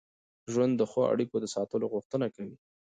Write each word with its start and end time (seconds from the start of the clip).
ژوند 0.51 0.73
د 0.77 0.81
ښو 0.91 0.99
اړیکو 1.13 1.35
د 1.41 1.45
ساتلو 1.55 1.85
غوښتنه 1.93 2.27
کوي. 2.35 2.55